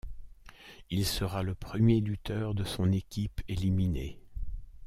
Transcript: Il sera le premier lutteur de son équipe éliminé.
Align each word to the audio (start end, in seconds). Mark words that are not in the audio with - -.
Il 0.89 1.05
sera 1.05 1.43
le 1.43 1.53
premier 1.53 1.99
lutteur 2.01 2.55
de 2.55 2.63
son 2.63 2.91
équipe 2.91 3.39
éliminé. 3.47 4.19